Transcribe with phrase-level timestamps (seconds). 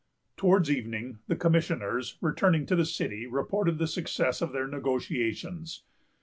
[0.35, 5.83] Towards evening, the commissioners, returning to the city, reported the success of their negotiations.